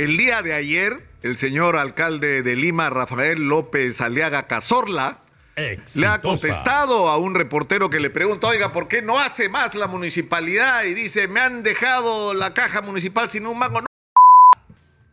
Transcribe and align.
El 0.00 0.16
día 0.16 0.40
de 0.40 0.54
ayer, 0.54 1.06
el 1.22 1.36
señor 1.36 1.76
alcalde 1.76 2.42
de 2.42 2.56
Lima, 2.56 2.88
Rafael 2.88 3.38
López 3.38 4.00
Aliaga 4.00 4.46
Cazorla, 4.46 5.20
le 5.56 6.06
ha 6.06 6.22
contestado 6.22 7.10
a 7.10 7.18
un 7.18 7.34
reportero 7.34 7.90
que 7.90 8.00
le 8.00 8.08
pregunta, 8.08 8.46
oiga, 8.46 8.72
¿por 8.72 8.88
qué 8.88 9.02
no 9.02 9.20
hace 9.20 9.50
más 9.50 9.74
la 9.74 9.88
municipalidad? 9.88 10.84
Y 10.84 10.94
dice, 10.94 11.28
me 11.28 11.40
han 11.40 11.62
dejado 11.62 12.32
la 12.32 12.54
caja 12.54 12.80
municipal 12.80 13.28
sin 13.28 13.46
un 13.46 13.58
mango. 13.58 13.82
No, 13.82 13.86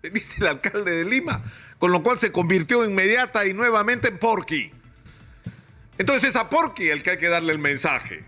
dice 0.13 0.37
el 0.39 0.47
alcalde 0.47 0.91
de 0.91 1.03
Lima, 1.03 1.43
con 1.79 1.91
lo 1.91 2.01
cual 2.01 2.17
se 2.17 2.31
convirtió 2.31 2.85
inmediata 2.85 3.45
y 3.45 3.53
nuevamente 3.53 4.07
en 4.07 4.17
Porky. 4.17 4.71
Entonces 5.97 6.29
es 6.29 6.37
a 6.37 6.49
Porky 6.49 6.87
el 6.87 7.03
que 7.03 7.09
hay 7.09 7.17
que 7.17 7.27
darle 7.27 7.51
el 7.51 7.59
mensaje. 7.59 8.23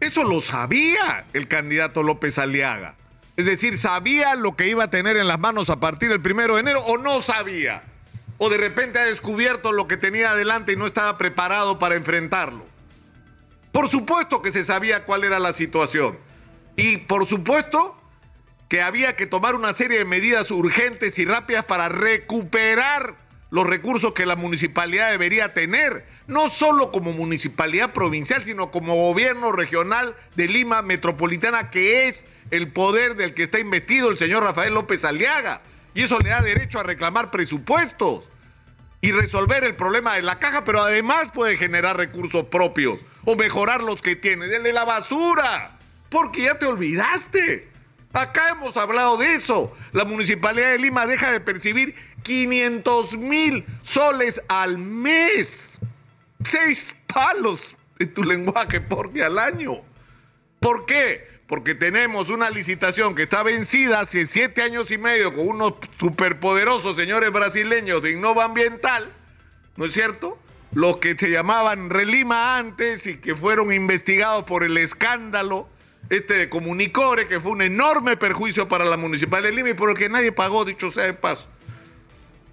Eso 0.00 0.22
lo 0.24 0.42
sabía 0.42 1.24
el 1.32 1.48
candidato 1.48 2.02
López 2.02 2.38
Aliaga. 2.38 2.98
Es 3.38 3.46
decir, 3.46 3.78
¿sabía 3.78 4.34
lo 4.34 4.56
que 4.56 4.66
iba 4.66 4.82
a 4.82 4.90
tener 4.90 5.16
en 5.16 5.28
las 5.28 5.38
manos 5.38 5.70
a 5.70 5.78
partir 5.78 6.08
del 6.08 6.20
primero 6.20 6.54
de 6.54 6.60
enero 6.60 6.80
o 6.86 6.98
no 6.98 7.22
sabía? 7.22 7.84
¿O 8.36 8.50
de 8.50 8.56
repente 8.56 8.98
ha 8.98 9.04
descubierto 9.04 9.70
lo 9.70 9.86
que 9.86 9.96
tenía 9.96 10.32
adelante 10.32 10.72
y 10.72 10.76
no 10.76 10.86
estaba 10.86 11.16
preparado 11.16 11.78
para 11.78 11.94
enfrentarlo? 11.94 12.66
Por 13.70 13.88
supuesto 13.88 14.42
que 14.42 14.50
se 14.50 14.64
sabía 14.64 15.04
cuál 15.04 15.22
era 15.22 15.38
la 15.38 15.52
situación. 15.52 16.18
Y 16.74 16.96
por 16.96 17.28
supuesto 17.28 17.96
que 18.68 18.82
había 18.82 19.14
que 19.14 19.26
tomar 19.26 19.54
una 19.54 19.72
serie 19.72 19.98
de 19.98 20.04
medidas 20.04 20.50
urgentes 20.50 21.16
y 21.20 21.24
rápidas 21.24 21.64
para 21.64 21.88
recuperar 21.88 23.14
los 23.50 23.66
recursos 23.66 24.12
que 24.12 24.26
la 24.26 24.36
municipalidad 24.36 25.10
debería 25.10 25.54
tener, 25.54 26.06
no 26.26 26.50
solo 26.50 26.92
como 26.92 27.12
municipalidad 27.12 27.92
provincial, 27.92 28.44
sino 28.44 28.70
como 28.70 28.94
gobierno 28.94 29.52
regional 29.52 30.14
de 30.36 30.48
Lima 30.48 30.82
Metropolitana, 30.82 31.70
que 31.70 32.08
es 32.08 32.26
el 32.50 32.70
poder 32.70 33.16
del 33.16 33.34
que 33.34 33.44
está 33.44 33.58
investido 33.58 34.10
el 34.10 34.18
señor 34.18 34.44
Rafael 34.44 34.74
López 34.74 35.04
Aliaga. 35.04 35.62
Y 35.94 36.02
eso 36.02 36.18
le 36.18 36.30
da 36.30 36.42
derecho 36.42 36.78
a 36.78 36.82
reclamar 36.82 37.30
presupuestos 37.30 38.28
y 39.00 39.12
resolver 39.12 39.64
el 39.64 39.76
problema 39.76 40.14
de 40.14 40.22
la 40.22 40.38
caja, 40.38 40.64
pero 40.64 40.82
además 40.82 41.28
puede 41.32 41.56
generar 41.56 41.96
recursos 41.96 42.46
propios 42.48 43.04
o 43.24 43.36
mejorar 43.36 43.82
los 43.82 44.02
que 44.02 44.16
tiene, 44.16 44.46
el 44.46 44.62
de 44.62 44.72
la 44.72 44.84
basura, 44.84 45.78
porque 46.10 46.42
ya 46.42 46.58
te 46.58 46.66
olvidaste. 46.66 47.68
Acá 48.12 48.48
hemos 48.50 48.76
hablado 48.76 49.16
de 49.16 49.34
eso. 49.34 49.72
La 49.92 50.04
Municipalidad 50.04 50.72
de 50.72 50.78
Lima 50.78 51.06
deja 51.06 51.30
de 51.30 51.40
percibir 51.40 51.94
500 52.28 53.16
mil 53.16 53.64
soles 53.82 54.42
al 54.48 54.76
mes. 54.76 55.78
Seis 56.44 56.94
palos 57.06 57.74
en 57.98 58.12
tu 58.12 58.22
lenguaje 58.22 58.82
porque 58.82 59.24
al 59.24 59.38
año. 59.38 59.76
¿Por 60.60 60.84
qué? 60.84 61.26
Porque 61.46 61.74
tenemos 61.74 62.28
una 62.28 62.50
licitación 62.50 63.14
que 63.14 63.22
está 63.22 63.42
vencida 63.42 64.00
hace 64.00 64.26
siete 64.26 64.60
años 64.60 64.90
y 64.90 64.98
medio 64.98 65.34
con 65.34 65.48
unos 65.48 65.74
superpoderosos 65.98 66.96
señores 66.96 67.32
brasileños 67.32 68.02
de 68.02 68.12
Innova 68.12 68.44
Ambiental, 68.44 69.10
¿no 69.76 69.86
es 69.86 69.94
cierto? 69.94 70.38
Los 70.72 70.98
que 70.98 71.16
se 71.18 71.30
llamaban 71.30 71.88
Relima 71.88 72.58
antes 72.58 73.06
y 73.06 73.16
que 73.16 73.34
fueron 73.34 73.72
investigados 73.72 74.44
por 74.44 74.64
el 74.64 74.76
escándalo 74.76 75.66
este 76.10 76.34
de 76.34 76.48
Comunicore, 76.50 77.26
que 77.26 77.40
fue 77.40 77.52
un 77.52 77.62
enorme 77.62 78.18
perjuicio 78.18 78.68
para 78.68 78.84
la 78.84 78.98
Municipalidad 78.98 79.48
de 79.48 79.56
Lima 79.56 79.70
y 79.70 79.74
por 79.74 79.94
que 79.94 80.10
nadie 80.10 80.30
pagó, 80.30 80.66
dicho 80.66 80.90
sea 80.90 81.04
de 81.04 81.14
paso. 81.14 81.48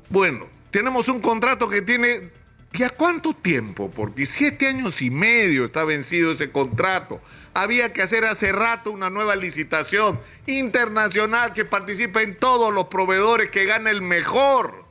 Bueno, 0.09 0.47
tenemos 0.71 1.07
un 1.09 1.21
contrato 1.21 1.67
que 1.67 1.81
tiene 1.81 2.31
¿Ya 2.75 2.89
cuánto 2.89 3.33
tiempo? 3.33 3.89
Porque 3.89 4.25
siete 4.25 4.67
años 4.67 5.01
y 5.01 5.09
medio 5.09 5.65
está 5.65 5.85
vencido 5.85 6.33
ese 6.33 6.51
contrato. 6.51 7.21
Había 7.53 7.93
que 7.93 8.01
hacer 8.01 8.25
hace 8.25 8.51
rato 8.51 8.91
una 8.91 9.09
nueva 9.09 9.37
licitación 9.37 10.19
internacional 10.45 11.53
que 11.53 11.63
participe 11.63 12.21
en 12.21 12.37
todos 12.37 12.73
los 12.73 12.85
proveedores, 12.87 13.49
que 13.49 13.63
gane 13.63 13.91
el 13.91 14.01
mejor 14.01 14.83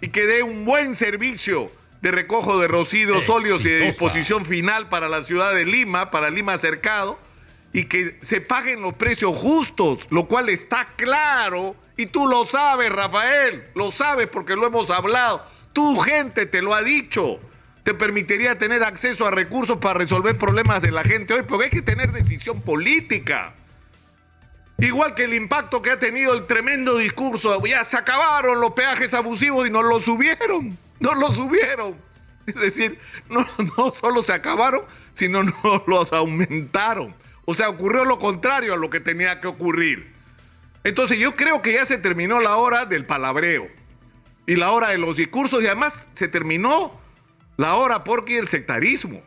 y 0.00 0.08
que 0.08 0.26
dé 0.26 0.42
un 0.42 0.64
buen 0.64 0.94
servicio 0.94 1.70
de 2.00 2.12
recojo 2.12 2.58
de 2.58 2.68
residuos 2.68 3.24
sólidos 3.24 3.66
y 3.66 3.70
de 3.70 3.80
disposición 3.80 4.46
final 4.46 4.88
para 4.88 5.10
la 5.10 5.22
ciudad 5.22 5.54
de 5.54 5.66
Lima, 5.66 6.10
para 6.10 6.30
Lima 6.30 6.56
cercado, 6.56 7.18
y 7.76 7.84
que 7.84 8.16
se 8.22 8.40
paguen 8.40 8.80
los 8.80 8.94
precios 8.94 9.36
justos, 9.36 10.06
lo 10.08 10.26
cual 10.26 10.48
está 10.48 10.88
claro 10.96 11.76
y 11.98 12.06
tú 12.06 12.26
lo 12.26 12.46
sabes, 12.46 12.90
Rafael, 12.90 13.68
lo 13.74 13.90
sabes 13.90 14.28
porque 14.28 14.56
lo 14.56 14.66
hemos 14.66 14.88
hablado. 14.88 15.44
Tu 15.74 15.98
gente 15.98 16.46
te 16.46 16.62
lo 16.62 16.72
ha 16.72 16.80
dicho. 16.80 17.38
Te 17.82 17.92
permitiría 17.92 18.56
tener 18.58 18.82
acceso 18.82 19.26
a 19.26 19.30
recursos 19.30 19.76
para 19.76 19.98
resolver 19.98 20.38
problemas 20.38 20.80
de 20.80 20.90
la 20.90 21.02
gente 21.02 21.34
hoy, 21.34 21.42
porque 21.42 21.64
hay 21.66 21.70
que 21.70 21.82
tener 21.82 22.12
decisión 22.12 22.62
política. 22.62 23.54
Igual 24.78 25.14
que 25.14 25.24
el 25.24 25.34
impacto 25.34 25.82
que 25.82 25.90
ha 25.90 25.98
tenido 25.98 26.32
el 26.32 26.46
tremendo 26.46 26.96
discurso, 26.96 27.62
ya 27.66 27.84
se 27.84 27.98
acabaron 27.98 28.58
los 28.58 28.70
peajes 28.70 29.12
abusivos 29.12 29.66
y 29.66 29.70
nos 29.70 29.84
los 29.84 30.02
subieron, 30.02 30.78
nos 30.98 31.18
los 31.18 31.36
subieron. 31.36 31.94
Es 32.46 32.54
decir, 32.54 32.98
no, 33.28 33.46
no 33.76 33.92
solo 33.92 34.22
se 34.22 34.32
acabaron, 34.32 34.82
sino 35.12 35.42
nos 35.42 35.86
los 35.86 36.10
aumentaron. 36.14 37.14
O 37.46 37.54
sea, 37.54 37.70
ocurrió 37.70 38.04
lo 38.04 38.18
contrario 38.18 38.74
a 38.74 38.76
lo 38.76 38.90
que 38.90 39.00
tenía 39.00 39.40
que 39.40 39.46
ocurrir. 39.46 40.12
Entonces 40.84 41.18
yo 41.18 41.34
creo 41.34 41.62
que 41.62 41.72
ya 41.72 41.86
se 41.86 41.96
terminó 41.96 42.40
la 42.40 42.56
hora 42.56 42.84
del 42.84 43.06
palabreo 43.06 43.68
y 44.46 44.56
la 44.56 44.70
hora 44.70 44.90
de 44.90 44.98
los 44.98 45.16
discursos 45.16 45.62
y 45.62 45.66
además 45.66 46.08
se 46.12 46.28
terminó 46.28 47.00
la 47.56 47.74
hora 47.76 48.04
porque 48.04 48.38
el 48.38 48.48
sectarismo. 48.48 49.22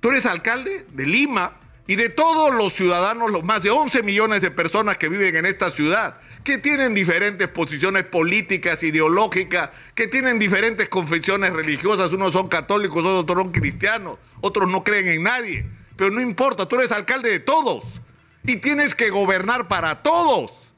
Tú 0.00 0.10
eres 0.10 0.26
alcalde 0.26 0.86
de 0.92 1.06
Lima 1.06 1.58
y 1.86 1.96
de 1.96 2.08
todos 2.08 2.54
los 2.54 2.72
ciudadanos, 2.72 3.30
los 3.30 3.44
más 3.44 3.62
de 3.62 3.70
11 3.70 4.02
millones 4.02 4.40
de 4.40 4.50
personas 4.50 4.98
que 4.98 5.08
viven 5.08 5.36
en 5.36 5.46
esta 5.46 5.70
ciudad, 5.70 6.18
que 6.44 6.58
tienen 6.58 6.94
diferentes 6.94 7.48
posiciones 7.48 8.04
políticas, 8.04 8.82
ideológicas, 8.82 9.70
que 9.94 10.08
tienen 10.08 10.38
diferentes 10.38 10.88
confesiones 10.88 11.52
religiosas, 11.52 12.12
unos 12.12 12.32
son 12.32 12.48
católicos, 12.48 13.04
otros 13.04 13.38
son 13.38 13.52
cristianos, 13.52 14.18
otros 14.40 14.68
no 14.68 14.82
creen 14.82 15.08
en 15.08 15.22
nadie, 15.22 15.66
pero 15.96 16.10
no 16.10 16.20
importa, 16.20 16.66
tú 16.66 16.76
eres 16.76 16.92
alcalde 16.92 17.30
de 17.30 17.40
todos 17.40 18.00
y 18.44 18.56
tienes 18.56 18.94
que 18.94 19.10
gobernar 19.10 19.68
para 19.68 20.02
todos. 20.02 20.68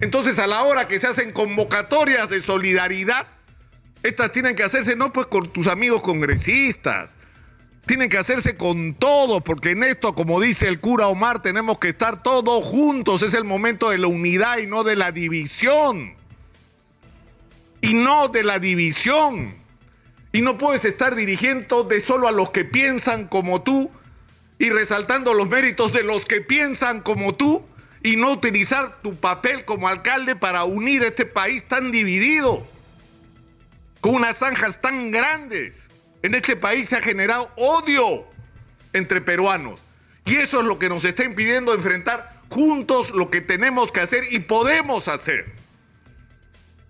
Entonces, 0.00 0.38
a 0.38 0.46
la 0.46 0.62
hora 0.62 0.88
que 0.88 0.98
se 0.98 1.06
hacen 1.06 1.32
convocatorias 1.32 2.28
de 2.30 2.40
solidaridad, 2.40 3.26
estas 4.02 4.32
tienen 4.32 4.54
que 4.54 4.62
hacerse 4.62 4.96
no 4.96 5.12
pues 5.12 5.26
con 5.26 5.52
tus 5.52 5.66
amigos 5.66 6.02
congresistas, 6.02 7.16
tienen 7.86 8.08
que 8.08 8.18
hacerse 8.18 8.56
con 8.56 8.94
todos, 8.94 9.42
porque 9.42 9.72
en 9.72 9.82
esto, 9.82 10.14
como 10.14 10.40
dice 10.40 10.68
el 10.68 10.80
cura 10.80 11.08
Omar, 11.08 11.42
tenemos 11.42 11.78
que 11.78 11.88
estar 11.88 12.22
todos 12.22 12.64
juntos. 12.64 13.22
Es 13.22 13.34
el 13.34 13.44
momento 13.44 13.90
de 13.90 13.98
la 13.98 14.06
unidad 14.06 14.58
y 14.58 14.66
no 14.66 14.84
de 14.84 14.96
la 14.96 15.12
división. 15.12 16.14
Y 17.80 17.94
no 17.94 18.28
de 18.28 18.44
la 18.44 18.58
división. 18.58 19.54
Y 20.32 20.42
no 20.42 20.56
puedes 20.56 20.84
estar 20.84 21.16
dirigiendo 21.16 21.82
de 21.82 22.00
solo 22.00 22.28
a 22.28 22.32
los 22.32 22.50
que 22.50 22.64
piensan 22.64 23.26
como 23.26 23.62
tú 23.62 23.90
y 24.60 24.68
resaltando 24.68 25.32
los 25.32 25.48
méritos 25.48 25.90
de 25.94 26.04
los 26.04 26.26
que 26.26 26.42
piensan 26.42 27.00
como 27.00 27.34
tú 27.34 27.64
y 28.02 28.16
no 28.16 28.30
utilizar 28.30 29.00
tu 29.00 29.16
papel 29.16 29.64
como 29.64 29.88
alcalde 29.88 30.36
para 30.36 30.64
unir 30.64 31.02
este 31.02 31.24
país 31.24 31.66
tan 31.66 31.90
dividido, 31.90 32.68
con 34.02 34.16
unas 34.16 34.36
zanjas 34.36 34.78
tan 34.82 35.10
grandes. 35.10 35.88
En 36.22 36.34
este 36.34 36.56
país 36.56 36.90
se 36.90 36.96
ha 36.96 37.00
generado 37.00 37.50
odio 37.56 38.26
entre 38.92 39.22
peruanos. 39.22 39.80
Y 40.26 40.36
eso 40.36 40.60
es 40.60 40.66
lo 40.66 40.78
que 40.78 40.90
nos 40.90 41.04
está 41.04 41.24
impidiendo 41.24 41.72
enfrentar 41.72 42.42
juntos 42.50 43.12
lo 43.12 43.30
que 43.30 43.40
tenemos 43.40 43.90
que 43.90 44.00
hacer 44.00 44.24
y 44.30 44.40
podemos 44.40 45.08
hacer. 45.08 45.54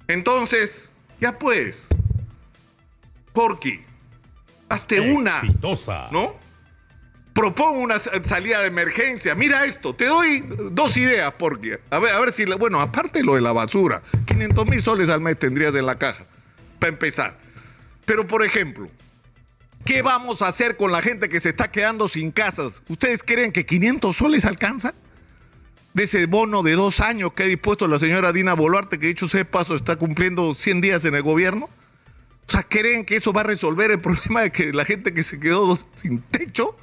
Entonces, 0.08 0.90
ya 1.20 1.38
pues, 1.38 1.86
Porky, 3.32 3.84
hazte 4.68 5.00
una, 5.12 5.40
¿no? 6.10 6.49
Propongo 7.32 7.80
una 7.80 7.98
salida 7.98 8.60
de 8.60 8.66
emergencia. 8.66 9.34
Mira 9.34 9.64
esto, 9.64 9.94
te 9.94 10.06
doy 10.06 10.44
dos 10.72 10.96
ideas, 10.96 11.32
porque, 11.38 11.80
a 11.90 11.98
ver, 11.98 12.14
a 12.14 12.20
ver 12.20 12.32
si, 12.32 12.44
bueno, 12.44 12.80
aparte 12.80 13.22
lo 13.22 13.34
de 13.34 13.40
la 13.40 13.52
basura, 13.52 14.02
500 14.26 14.66
mil 14.66 14.82
soles 14.82 15.08
al 15.08 15.20
mes 15.20 15.38
tendrías 15.38 15.74
en 15.74 15.86
la 15.86 15.98
caja, 15.98 16.24
para 16.78 16.92
empezar. 16.92 17.38
Pero, 18.04 18.26
por 18.26 18.44
ejemplo, 18.44 18.88
¿qué 19.84 20.02
vamos 20.02 20.42
a 20.42 20.48
hacer 20.48 20.76
con 20.76 20.92
la 20.92 21.02
gente 21.02 21.28
que 21.28 21.40
se 21.40 21.50
está 21.50 21.70
quedando 21.70 22.08
sin 22.08 22.32
casas? 22.32 22.82
¿Ustedes 22.88 23.22
creen 23.22 23.52
que 23.52 23.64
500 23.64 24.16
soles 24.16 24.44
alcanza? 24.44 24.94
De 25.92 26.04
ese 26.04 26.26
bono 26.26 26.62
de 26.62 26.72
dos 26.72 27.00
años 27.00 27.32
que 27.32 27.42
ha 27.42 27.46
dispuesto 27.46 27.88
la 27.88 27.98
señora 27.98 28.32
Dina 28.32 28.54
Boluarte, 28.54 28.98
que 28.98 29.08
dicho 29.08 29.26
sea 29.26 29.48
paso 29.48 29.74
está 29.74 29.96
cumpliendo 29.96 30.54
100 30.54 30.80
días 30.80 31.04
en 31.04 31.16
el 31.16 31.22
gobierno. 31.22 31.68
O 32.46 32.52
sea, 32.52 32.62
¿creen 32.62 33.04
que 33.04 33.16
eso 33.16 33.32
va 33.32 33.40
a 33.40 33.44
resolver 33.44 33.90
el 33.90 34.00
problema 34.00 34.42
de 34.42 34.52
que 34.52 34.72
la 34.72 34.84
gente 34.84 35.12
que 35.12 35.22
se 35.22 35.40
quedó 35.40 35.78
sin 35.96 36.20
techo? 36.22 36.76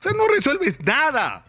O 0.00 0.02
sea, 0.02 0.12
no 0.12 0.26
resuelves 0.28 0.80
nada. 0.80 1.44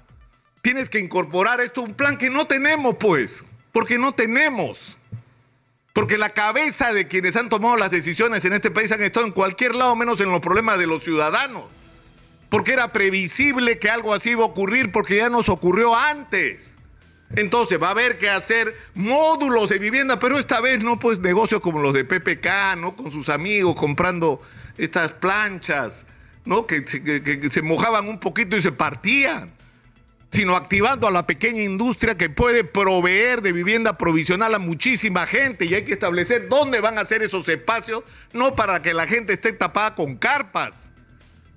Tienes 0.61 0.89
que 0.89 0.99
incorporar 0.99 1.61
esto 1.61 1.79
a 1.79 1.85
un 1.85 1.93
plan 1.93 2.17
que 2.17 2.29
no 2.29 2.47
tenemos, 2.47 2.95
pues, 2.99 3.45
porque 3.71 3.97
no 3.97 4.11
tenemos. 4.11 4.97
Porque 5.93 6.17
la 6.17 6.31
cabeza 6.31 6.91
de 6.91 7.07
quienes 7.07 7.37
han 7.37 7.47
tomado 7.47 7.77
las 7.77 7.91
decisiones 7.91 8.43
en 8.43 8.51
este 8.51 8.69
país 8.69 8.91
han 8.91 9.01
estado 9.01 9.25
en 9.25 9.31
cualquier 9.31 9.73
lado 9.73 9.95
menos 9.95 10.19
en 10.19 10.29
los 10.29 10.41
problemas 10.41 10.79
de 10.79 10.87
los 10.87 11.01
ciudadanos. 11.01 11.63
Porque 12.49 12.73
era 12.73 12.91
previsible 12.91 13.79
que 13.79 13.89
algo 13.89 14.13
así 14.13 14.31
iba 14.31 14.43
a 14.43 14.47
ocurrir 14.47 14.91
porque 14.91 15.15
ya 15.15 15.29
nos 15.29 15.47
ocurrió 15.47 15.95
antes. 15.95 16.77
Entonces 17.37 17.81
va 17.81 17.87
a 17.87 17.91
haber 17.91 18.17
que 18.17 18.29
hacer 18.29 18.75
módulos 18.95 19.69
de 19.69 19.79
vivienda, 19.79 20.19
pero 20.19 20.37
esta 20.37 20.59
vez 20.59 20.83
no 20.83 20.99
pues 20.99 21.19
negocios 21.19 21.61
como 21.61 21.79
los 21.79 21.93
de 21.93 22.03
PPK, 22.03 22.75
¿no? 22.77 22.97
Con 22.97 23.11
sus 23.13 23.29
amigos 23.29 23.75
comprando 23.77 24.41
estas 24.77 25.13
planchas, 25.13 26.05
¿no? 26.45 26.65
Que, 26.65 26.83
que 26.83 27.49
se 27.49 27.61
mojaban 27.61 28.07
un 28.07 28.19
poquito 28.19 28.57
y 28.57 28.61
se 28.61 28.71
partían 28.71 29.53
sino 30.31 30.55
activando 30.55 31.07
a 31.07 31.11
la 31.11 31.27
pequeña 31.27 31.61
industria 31.61 32.15
que 32.15 32.29
puede 32.29 32.63
proveer 32.63 33.41
de 33.41 33.51
vivienda 33.51 33.97
provisional 33.97 34.55
a 34.55 34.59
muchísima 34.59 35.27
gente 35.27 35.65
y 35.65 35.73
hay 35.73 35.83
que 35.83 35.91
establecer 35.91 36.47
dónde 36.47 36.79
van 36.79 36.97
a 36.97 37.05
ser 37.05 37.21
esos 37.21 37.49
espacios, 37.49 38.03
no 38.31 38.55
para 38.55 38.81
que 38.81 38.93
la 38.93 39.07
gente 39.07 39.33
esté 39.33 39.51
tapada 39.51 39.93
con 39.93 40.15
carpas, 40.15 40.89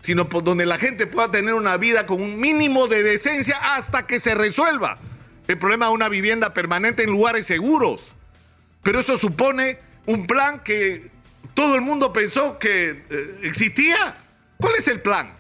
sino 0.01 0.29
por 0.29 0.43
donde 0.43 0.67
la 0.67 0.77
gente 0.77 1.07
pueda 1.07 1.31
tener 1.31 1.55
una 1.55 1.77
vida 1.77 2.05
con 2.05 2.21
un 2.21 2.37
mínimo 2.41 2.89
de 2.89 3.05
decencia 3.05 3.57
hasta 3.77 4.09
que 4.09 4.19
se 4.19 4.35
resuelva 4.35 4.99
el 5.47 5.57
problema 5.57 5.87
de 5.87 5.93
una 5.93 6.09
vivienda 6.09 6.53
permanente 6.53 7.05
en 7.05 7.11
lugares 7.11 7.47
seguros. 7.47 8.13
Pero 8.83 8.99
eso 8.99 9.17
supone 9.19 9.79
un 10.07 10.27
plan 10.27 10.65
que 10.65 11.11
todo 11.55 11.77
el 11.77 11.81
mundo 11.81 12.13
pensó 12.13 12.59
que 12.59 13.05
eh, 13.09 13.39
existía. 13.45 14.17
¿Cuál 14.59 14.75
es 14.77 14.89
el 14.89 15.01
plan? 15.01 15.35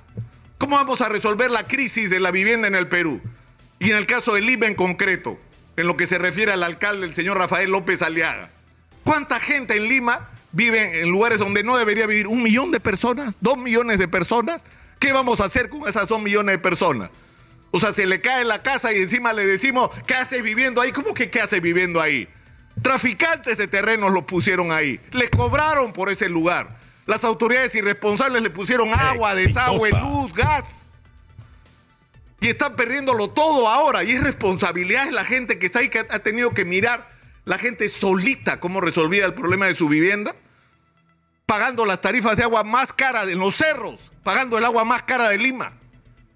¿Cómo 0.58 0.76
vamos 0.76 1.00
a 1.00 1.08
resolver 1.08 1.50
la 1.50 1.66
crisis 1.66 2.10
de 2.10 2.20
la 2.20 2.30
vivienda 2.30 2.68
en 2.68 2.74
el 2.74 2.88
Perú? 2.88 3.20
Y 3.78 3.90
en 3.90 3.96
el 3.96 4.06
caso 4.06 4.34
del 4.34 4.48
IBE 4.48 4.66
en 4.68 4.74
concreto, 4.74 5.38
en 5.76 5.86
lo 5.86 5.96
que 5.96 6.06
se 6.06 6.18
refiere 6.18 6.52
al 6.52 6.62
alcalde, 6.62 7.06
el 7.06 7.14
señor 7.14 7.38
Rafael 7.38 7.70
López 7.70 8.02
Aliaga. 8.02 8.50
¿Cuánta 9.02 9.40
gente 9.40 9.76
en 9.76 9.88
Lima 9.88 10.30
vive 10.52 11.00
en 11.00 11.10
lugares 11.10 11.38
donde 11.38 11.62
no 11.62 11.76
debería 11.76 12.06
vivir? 12.06 12.26
¿Un 12.26 12.42
millón 12.42 12.70
de 12.70 12.80
personas? 12.80 13.36
¿Dos 13.40 13.58
millones 13.58 13.98
de 13.98 14.08
personas? 14.08 14.64
¿Qué 14.98 15.12
vamos 15.12 15.40
a 15.40 15.44
hacer 15.44 15.68
con 15.68 15.86
esas 15.88 16.08
dos 16.08 16.22
millones 16.22 16.54
de 16.54 16.58
personas? 16.58 17.10
O 17.70 17.80
sea, 17.80 17.92
se 17.92 18.06
le 18.06 18.20
cae 18.20 18.44
la 18.44 18.62
casa 18.62 18.92
y 18.92 19.02
encima 19.02 19.32
le 19.32 19.46
decimos, 19.46 19.90
¿qué 20.06 20.14
hace 20.14 20.40
viviendo 20.40 20.80
ahí? 20.80 20.92
¿Cómo 20.92 21.12
que 21.12 21.28
qué 21.28 21.40
hace 21.40 21.60
viviendo 21.60 22.00
ahí? 22.00 22.28
Traficantes 22.80 23.58
de 23.58 23.66
terrenos 23.66 24.12
lo 24.12 24.26
pusieron 24.26 24.70
ahí. 24.70 25.00
Les 25.10 25.28
cobraron 25.28 25.92
por 25.92 26.08
ese 26.08 26.28
lugar. 26.28 26.78
Las 27.06 27.24
autoridades 27.24 27.74
irresponsables 27.74 28.42
le 28.42 28.50
pusieron 28.50 28.92
agua, 28.94 29.34
desagüe, 29.34 29.90
luz, 29.90 30.32
gas. 30.32 30.86
Y 32.40 32.48
están 32.48 32.76
perdiéndolo 32.76 33.28
todo 33.28 33.68
ahora. 33.68 34.04
Y 34.04 34.12
es 34.12 34.22
responsabilidad 34.22 35.06
de 35.06 35.12
la 35.12 35.24
gente 35.24 35.58
que 35.58 35.66
está 35.66 35.80
ahí, 35.80 35.88
que 35.88 35.98
ha 35.98 36.18
tenido 36.20 36.52
que 36.52 36.64
mirar 36.64 37.08
la 37.44 37.58
gente 37.58 37.88
solita 37.90 38.58
cómo 38.58 38.80
resolvía 38.80 39.26
el 39.26 39.34
problema 39.34 39.66
de 39.66 39.74
su 39.74 39.88
vivienda. 39.88 40.34
Pagando 41.46 41.84
las 41.84 42.00
tarifas 42.00 42.38
de 42.38 42.42
agua 42.42 42.64
más 42.64 42.94
caras 42.94 43.28
en 43.28 43.38
los 43.38 43.54
cerros, 43.54 44.10
pagando 44.22 44.56
el 44.56 44.64
agua 44.64 44.84
más 44.84 45.02
cara 45.02 45.28
de 45.28 45.36
Lima. 45.36 45.72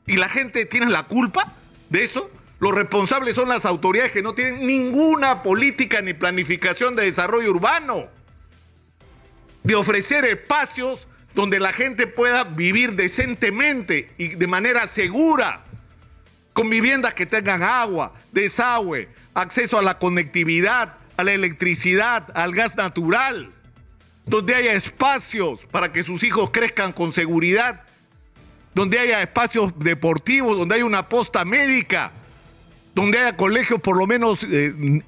Y 0.07 0.17
la 0.17 0.29
gente 0.29 0.67
tiene 0.67 0.91
la 0.91 1.05
culpa 1.05 1.55
de 1.89 2.03
eso. 2.03 2.31
Los 2.61 2.75
responsables 2.75 3.35
son 3.35 3.49
las 3.49 3.65
autoridades 3.65 4.13
que 4.13 4.23
no 4.23 4.35
tienen 4.35 4.67
ninguna 4.67 5.43
política 5.43 6.03
ni 6.03 6.13
planificación 6.13 6.95
de 6.95 7.05
desarrollo 7.05 7.51
urbano 7.51 8.18
de 9.63 9.75
ofrecer 9.75 10.25
espacios 10.25 11.09
donde 11.35 11.61
la 11.61 11.73
gente 11.73 12.07
pueda 12.07 12.45
vivir 12.45 12.95
decentemente 12.97 14.11
y 14.19 14.29
de 14.29 14.47
manera 14.47 14.87
segura, 14.87 15.65
con 16.53 16.69
viviendas 16.71 17.15
que 17.15 17.27
tengan 17.27 17.63
agua, 17.63 18.13
desagüe, 18.33 19.09
acceso 19.35 19.79
a 19.79 19.83
la 19.83 19.99
conectividad, 19.99 20.97
a 21.17 21.25
la 21.25 21.33
electricidad, 21.33 22.27
al 22.35 22.53
gas 22.53 22.77
natural, 22.77 23.53
donde 24.25 24.55
haya 24.55 24.73
espacios 24.73 25.67
para 25.67 25.93
que 25.93 26.03
sus 26.03 26.25
hijos 26.25 26.51
crezcan 26.51 26.93
con 26.93 27.13
seguridad, 27.13 27.83
donde 28.75 28.99
haya 28.99 29.23
espacios 29.23 29.73
deportivos, 29.79 30.59
donde 30.59 30.75
haya 30.75 30.85
una 30.85 31.09
posta 31.09 31.45
médica, 31.45 32.13
donde 32.95 33.19
haya 33.19 33.37
colegios 33.37 33.81
por 33.81 33.97
lo 33.97 34.07
menos 34.07 34.41
eh, 34.43 35.03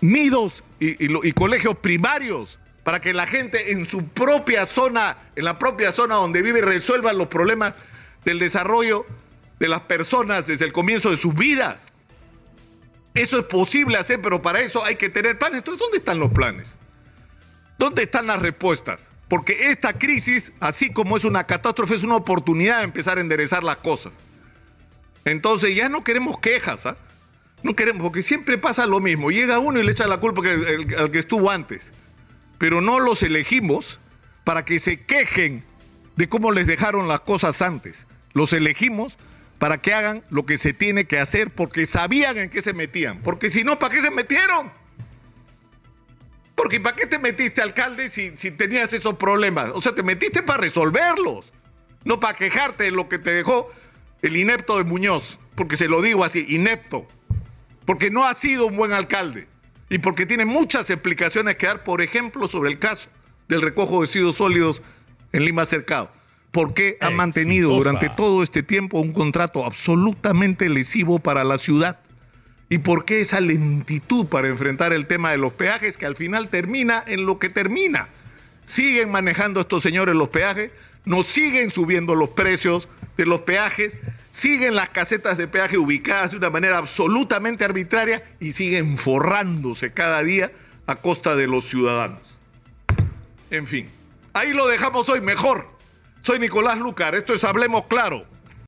nidos 0.00 0.64
y 0.78 1.32
colegios 1.32 1.76
primarios 1.76 2.58
para 2.86 3.00
que 3.00 3.12
la 3.12 3.26
gente 3.26 3.72
en 3.72 3.84
su 3.84 4.06
propia 4.06 4.64
zona, 4.64 5.16
en 5.34 5.44
la 5.44 5.58
propia 5.58 5.90
zona 5.90 6.14
donde 6.14 6.40
vive, 6.40 6.60
resuelva 6.60 7.12
los 7.12 7.26
problemas 7.26 7.74
del 8.24 8.38
desarrollo 8.38 9.04
de 9.58 9.66
las 9.66 9.80
personas 9.80 10.46
desde 10.46 10.66
el 10.66 10.72
comienzo 10.72 11.10
de 11.10 11.16
sus 11.16 11.34
vidas. 11.34 11.88
Eso 13.12 13.40
es 13.40 13.44
posible 13.46 13.96
hacer, 13.96 14.20
pero 14.22 14.40
para 14.40 14.60
eso 14.60 14.84
hay 14.84 14.94
que 14.94 15.08
tener 15.08 15.36
planes. 15.36 15.58
Entonces, 15.58 15.80
¿dónde 15.80 15.96
están 15.96 16.20
los 16.20 16.30
planes? 16.30 16.78
¿Dónde 17.76 18.04
están 18.04 18.28
las 18.28 18.40
respuestas? 18.40 19.10
Porque 19.26 19.70
esta 19.70 19.98
crisis, 19.98 20.52
así 20.60 20.92
como 20.92 21.16
es 21.16 21.24
una 21.24 21.44
catástrofe, 21.44 21.96
es 21.96 22.04
una 22.04 22.14
oportunidad 22.14 22.78
de 22.78 22.84
empezar 22.84 23.18
a 23.18 23.20
enderezar 23.20 23.64
las 23.64 23.78
cosas. 23.78 24.14
Entonces 25.24 25.74
ya 25.74 25.88
no 25.88 26.04
queremos 26.04 26.38
quejas, 26.38 26.86
¿ah? 26.86 26.96
No 27.64 27.74
queremos, 27.74 28.02
porque 28.02 28.22
siempre 28.22 28.58
pasa 28.58 28.86
lo 28.86 29.00
mismo. 29.00 29.32
Llega 29.32 29.58
uno 29.58 29.80
y 29.80 29.82
le 29.82 29.90
echa 29.90 30.06
la 30.06 30.20
culpa 30.20 30.42
al 30.98 31.10
que 31.10 31.18
estuvo 31.18 31.50
antes 31.50 31.90
pero 32.58 32.80
no 32.80 33.00
los 33.00 33.22
elegimos 33.22 33.98
para 34.44 34.64
que 34.64 34.78
se 34.78 35.04
quejen 35.04 35.64
de 36.16 36.28
cómo 36.28 36.52
les 36.52 36.66
dejaron 36.66 37.08
las 37.08 37.20
cosas 37.20 37.62
antes. 37.62 38.06
Los 38.32 38.52
elegimos 38.52 39.18
para 39.58 39.80
que 39.80 39.94
hagan 39.94 40.24
lo 40.30 40.46
que 40.46 40.58
se 40.58 40.72
tiene 40.72 41.06
que 41.06 41.18
hacer 41.18 41.50
porque 41.50 41.86
sabían 41.86 42.38
en 42.38 42.50
qué 42.50 42.62
se 42.62 42.74
metían. 42.74 43.22
Porque 43.22 43.50
si 43.50 43.64
no, 43.64 43.78
¿para 43.78 43.94
qué 43.94 44.00
se 44.00 44.10
metieron? 44.10 44.72
Porque 46.54 46.80
¿para 46.80 46.96
qué 46.96 47.06
te 47.06 47.18
metiste, 47.18 47.60
alcalde, 47.60 48.08
si, 48.08 48.36
si 48.36 48.50
tenías 48.50 48.92
esos 48.92 49.14
problemas? 49.14 49.70
O 49.74 49.82
sea, 49.82 49.94
te 49.94 50.02
metiste 50.02 50.42
para 50.42 50.62
resolverlos, 50.62 51.52
no 52.04 52.18
para 52.18 52.36
quejarte 52.36 52.84
de 52.84 52.90
lo 52.92 53.08
que 53.08 53.18
te 53.18 53.30
dejó 53.32 53.70
el 54.22 54.36
inepto 54.36 54.78
de 54.78 54.84
Muñoz. 54.84 55.38
Porque 55.54 55.76
se 55.76 55.88
lo 55.88 56.00
digo 56.02 56.24
así, 56.24 56.46
inepto. 56.48 57.06
Porque 57.84 58.10
no 58.10 58.26
ha 58.26 58.34
sido 58.34 58.66
un 58.66 58.76
buen 58.76 58.92
alcalde 58.92 59.48
y 59.88 59.98
porque 59.98 60.26
tiene 60.26 60.44
muchas 60.44 60.90
explicaciones 60.90 61.56
que 61.56 61.66
dar, 61.66 61.84
por 61.84 62.02
ejemplo, 62.02 62.48
sobre 62.48 62.70
el 62.70 62.78
caso 62.78 63.08
del 63.48 63.62
recojo 63.62 64.00
de 64.00 64.06
residuos 64.06 64.36
sólidos 64.36 64.82
en 65.32 65.44
Lima 65.44 65.64
Cercado. 65.64 66.10
¿Por 66.50 66.74
qué 66.74 66.96
ha 67.00 67.10
mantenido 67.10 67.70
durante 67.70 68.08
todo 68.08 68.42
este 68.42 68.62
tiempo 68.62 68.98
un 68.98 69.12
contrato 69.12 69.64
absolutamente 69.64 70.68
lesivo 70.68 71.18
para 71.18 71.44
la 71.44 71.58
ciudad? 71.58 72.00
¿Y 72.68 72.78
por 72.78 73.04
qué 73.04 73.20
esa 73.20 73.40
lentitud 73.40 74.26
para 74.26 74.48
enfrentar 74.48 74.92
el 74.92 75.06
tema 75.06 75.30
de 75.30 75.36
los 75.36 75.52
peajes 75.52 75.98
que 75.98 76.06
al 76.06 76.16
final 76.16 76.48
termina 76.48 77.04
en 77.06 77.26
lo 77.26 77.38
que 77.38 77.50
termina? 77.50 78.08
Siguen 78.64 79.10
manejando 79.10 79.60
estos 79.60 79.82
señores 79.82 80.16
los 80.16 80.28
peajes, 80.28 80.72
nos 81.04 81.26
siguen 81.26 81.70
subiendo 81.70 82.16
los 82.16 82.30
precios 82.30 82.88
de 83.16 83.26
los 83.26 83.42
peajes, 83.42 83.98
siguen 84.30 84.74
las 84.74 84.90
casetas 84.90 85.38
de 85.38 85.48
peaje 85.48 85.78
ubicadas 85.78 86.32
de 86.32 86.36
una 86.38 86.50
manera 86.50 86.78
absolutamente 86.78 87.64
arbitraria 87.64 88.22
y 88.40 88.52
siguen 88.52 88.96
forrándose 88.96 89.92
cada 89.92 90.22
día 90.22 90.52
a 90.86 90.96
costa 90.96 91.36
de 91.36 91.46
los 91.46 91.64
ciudadanos. 91.64 92.20
En 93.50 93.66
fin, 93.66 93.88
ahí 94.34 94.52
lo 94.52 94.66
dejamos 94.66 95.08
hoy 95.08 95.20
mejor. 95.20 95.68
Soy 96.22 96.38
Nicolás 96.38 96.78
Lucar, 96.78 97.14
esto 97.14 97.34
es 97.34 97.44
Hablemos 97.44 97.86
Claro. 97.86 98.35